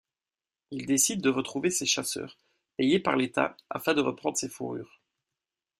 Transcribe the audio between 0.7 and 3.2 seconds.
Il décide de retrouver ces chasseurs, payés par